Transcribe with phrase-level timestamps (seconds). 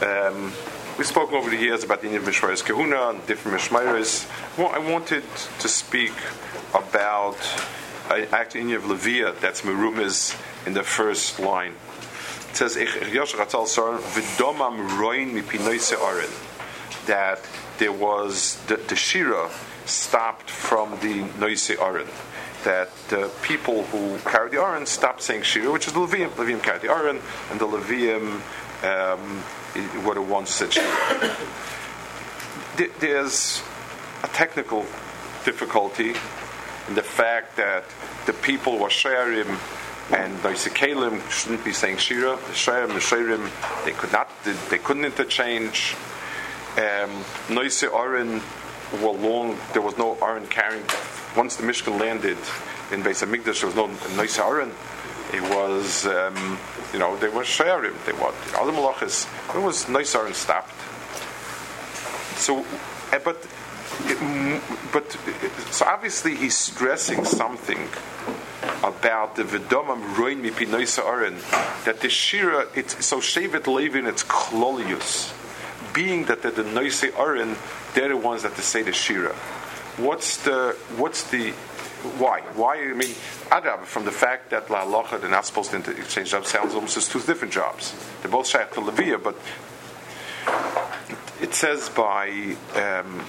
[0.00, 0.52] Um,
[0.96, 4.28] we've spoken over the years about the Indian Mishmaris Kahuna and different Mishmaris.
[4.56, 5.24] Well, I wanted
[5.58, 6.12] to speak
[6.72, 7.36] about
[8.08, 11.74] uh, actually Indian of Levia, that's Merumiz in the first line.
[12.50, 12.76] It says,
[17.06, 17.40] that
[17.78, 19.50] there was the, the Shira
[19.84, 22.06] stopped from the Noise Aron.
[22.64, 26.30] That the people who carried the Aron stopped saying Shira, which is the Levium.
[26.30, 27.20] Levium carried the Aron,
[27.50, 28.40] and the Levium
[28.84, 29.42] um,
[29.74, 31.36] the ones said Shira.
[33.00, 33.62] There's
[34.22, 34.86] a technical
[35.44, 36.14] difficulty
[36.88, 37.84] in the fact that
[38.26, 39.58] the people were Sherim
[40.10, 42.36] and Kalim shouldn't be saying Shira.
[42.36, 44.30] The Sherim and Sherim, they could not,
[44.70, 45.94] they couldn't interchange.
[46.76, 47.10] Um,
[47.50, 47.82] Noise
[49.02, 50.84] were long, there was no Aron carrying.
[51.36, 52.38] Once the Mishkan landed
[52.90, 54.72] in Beis Hamikdash, there was no nice Aron.
[55.32, 56.58] It was, um,
[56.92, 57.94] you know, they were sharing.
[58.06, 59.26] They were other malachas.
[59.54, 60.72] It was nice Aron stopped.
[62.38, 62.64] So,
[63.12, 63.46] eh, but,
[64.92, 65.12] but
[65.70, 67.88] so obviously he's stressing something
[68.82, 71.04] about the Vidomam Roin Mipinoisa
[71.84, 75.34] that the Shira, it's so Shevet Levin, it's Klolius
[75.92, 79.34] being that they're the Noise they're the ones that they say the Shira.
[79.96, 81.52] What's the what's the
[82.18, 82.40] why?
[82.54, 82.76] Why?
[82.76, 83.14] I mean,
[83.50, 86.96] Adab, from the fact that La Locha, they're not supposed to exchange jobs, sounds almost
[86.96, 87.94] as two different jobs.
[88.22, 89.36] They're both Shaykh to Levia, but
[91.40, 93.20] it says by um,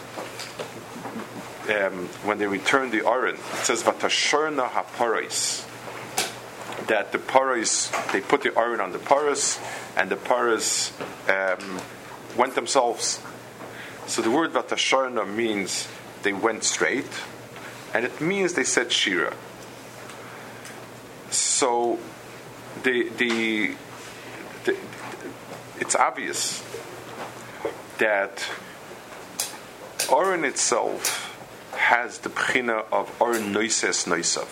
[1.70, 5.66] um, when they return the Aron, it says Vatashorna HaParais
[6.88, 9.60] that the paras they put the iron on the paras
[9.96, 10.92] and the paras
[11.28, 11.80] um,
[12.36, 13.22] went themselves.
[14.08, 15.88] So the word Vatasharna means
[16.24, 17.10] they went straight,
[17.94, 19.34] and it means they said Shira.
[21.30, 22.00] So
[22.84, 23.76] the, the,
[24.66, 24.78] the
[25.80, 26.64] it's obvious
[27.98, 28.46] that
[30.12, 31.26] Oren itself
[31.76, 34.48] has the pchina of Oren Noises Noisav.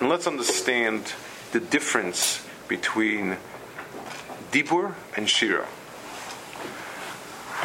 [0.00, 1.12] And let's understand
[1.52, 3.36] the difference between
[4.50, 5.66] Dibur and Shira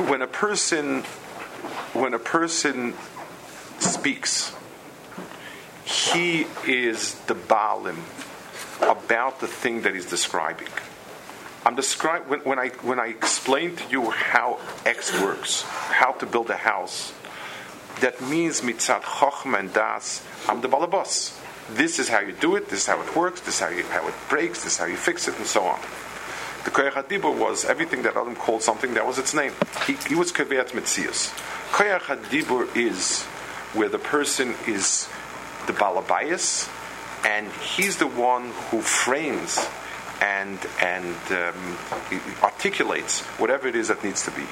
[0.08, 1.02] when a person
[1.94, 2.94] when a person
[3.82, 4.54] speaks,
[5.86, 7.98] he is the Baalim
[8.82, 10.68] about the thing that he's describing.
[11.66, 16.26] I'm describe when, when, I when I explain to you how X works, how to
[16.26, 17.14] build a house.
[18.00, 20.26] That means mitzat chochma and das.
[20.48, 21.38] I'm the balabas.
[21.72, 22.70] This is how you do it.
[22.70, 23.42] This is how it works.
[23.42, 24.64] This is how, you, how it breaks.
[24.64, 25.80] This is how you fix it, and so on.
[26.64, 29.54] The Koyach HaDibur was everything that Adam called something, that was its name.
[29.86, 31.30] He, he was Kaviat Mitzias.
[31.72, 33.26] Koyach HaDibur is
[33.74, 35.08] where the person is
[35.68, 36.70] the Balabayas,
[37.26, 39.66] and he's the one who frames
[40.22, 41.78] and, and um,
[42.42, 44.46] articulates whatever it is that needs to be.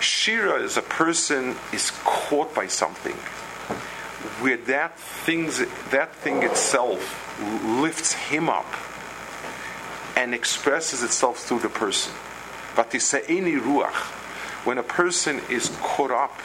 [0.00, 3.16] Shira is a person is caught by something
[4.40, 5.58] where that things
[5.90, 7.40] that thing itself
[7.80, 8.66] lifts him up
[10.16, 12.12] and expresses itself through the person.
[12.74, 14.18] Vatiseini ruach.
[14.64, 16.38] When a person is caught up,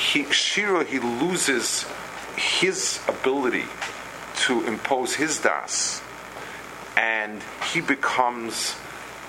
[0.00, 1.84] he, Shira, he loses
[2.36, 3.64] his ability
[4.36, 6.02] to impose his das,
[6.96, 8.76] and he becomes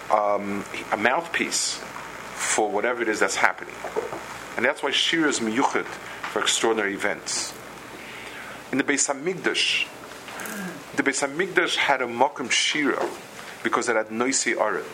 [0.09, 1.75] um, a mouthpiece
[2.33, 3.75] for whatever it is that's happening.
[4.55, 7.53] And that's why Shira is miyuchet for extraordinary events.
[8.71, 9.87] In the Beis Hamikdash,
[10.95, 13.07] the Beis Hamikdash had a Mokum Shira
[13.63, 14.85] because it had Noisi Aron.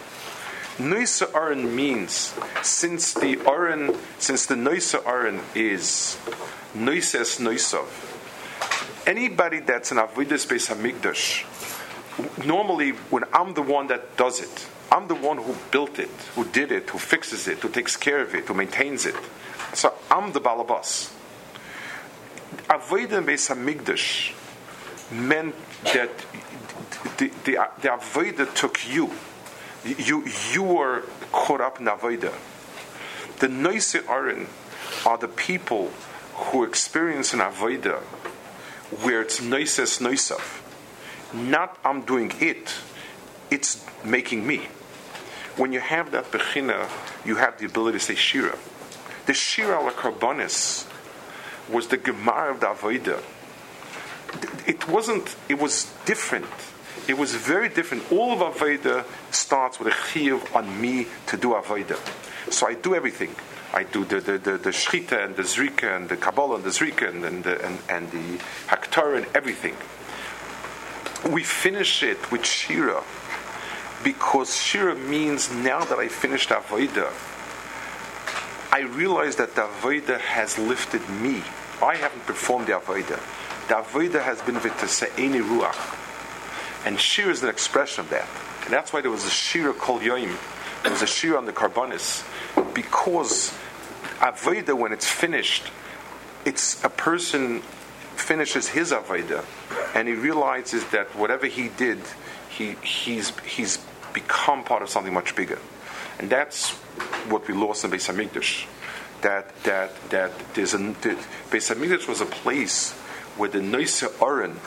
[0.79, 6.19] Noisa Aron means since the Aron, since the Noisa Aron is
[6.75, 7.87] Noises Noisov,
[9.07, 11.45] anybody that's an Avidas Beis Hamikdash,
[12.45, 16.45] normally when I'm the one that does it, I'm the one who built it, who
[16.45, 19.15] did it, who fixes it, who takes care of it, who maintains it.
[19.73, 21.11] So I'm the balabas.
[22.69, 24.33] Avodah Beis Hamikdash
[25.11, 25.55] meant
[25.85, 26.11] that
[27.17, 29.11] the, the, the Avodah took you.
[29.85, 32.33] You, you were caught up in Avodah.
[33.39, 35.91] The Noise are the people
[36.33, 37.99] who experience an Avodah
[39.03, 40.63] where it's Noises Noisav.
[41.33, 42.73] Not I'm doing it,
[43.51, 44.67] it's making me.
[45.55, 46.89] When you have that Bechina,
[47.25, 48.57] you have the ability to say Shira.
[49.25, 50.87] The Shira ala Karbonis
[51.69, 53.21] was the Gemara of the Avodah
[54.67, 56.45] it wasn't, it was different.
[57.07, 58.11] It was very different.
[58.11, 61.97] All of Aveda starts with a chiyuv on me to do Aveda.
[62.51, 63.33] So I do everything.
[63.73, 66.69] I do the, the, the, the Shchita and the Zrika and the Kabbalah and the
[66.69, 69.75] Zrika and, and, the, and, and the Haktar and everything.
[71.31, 73.03] We finish it with Shira.
[74.03, 77.11] because Shira means now that I finished Avodah,
[78.71, 81.41] I realize that the Avodah has lifted me.
[81.81, 83.19] I haven't performed the Avodah.
[83.67, 86.06] The Avodah has been with the v'tase'eni ruach.
[86.85, 88.27] And Shira is an expression of that.
[88.63, 90.35] And that's why there was a Shira Kol Yoim.
[90.83, 92.23] There was a Shira on the Karbonis.
[92.73, 93.53] Because
[94.19, 95.71] Avodah, when it's finished,
[96.45, 97.61] it's a person
[98.15, 99.45] finishes his Avodah
[99.93, 101.99] and he realizes that whatever he did,
[102.49, 103.77] he, he's, he's
[104.13, 105.59] become part of something much bigger.
[106.19, 106.71] And that's
[107.29, 108.65] what we lost in Beis Hamikdash.
[109.21, 111.17] That that that there's a that
[111.49, 112.93] Beis Hamikdash was a place
[113.35, 114.59] where the w- w-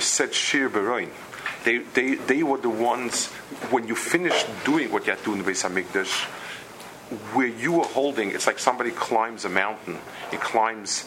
[0.00, 1.10] said Shir Beroin.
[1.64, 3.26] They, they, they were the ones,
[3.70, 6.24] when you finished doing what you had to do in the Beis HaMikdash,
[7.34, 9.98] where you were holding, it's like somebody climbs a mountain.
[10.30, 11.04] He climbs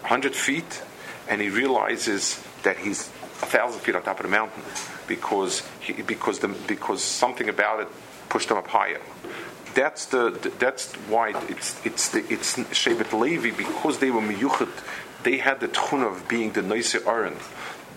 [0.00, 0.82] 100 feet
[1.28, 3.08] and he realizes that he's
[3.42, 4.62] a thousand feet on top of the mountain
[5.06, 7.88] because, he, because, the, because something about it
[8.28, 9.00] pushed him up higher.
[9.74, 14.68] That's the, that's why it's it's the it's Shevet Levi because they were miyuchet.
[15.22, 17.36] They had the tchun of being the noise Aron,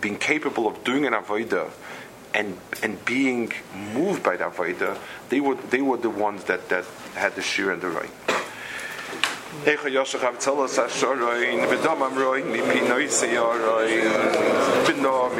[0.01, 1.71] being capable of doing an avodah,
[2.33, 3.51] and and being
[3.93, 4.97] moved by the avodah.
[5.29, 6.85] They were they were the ones that that
[7.15, 7.87] had the shir and the
[13.27, 14.01] Yaroin,
[14.85, 15.31] V'nom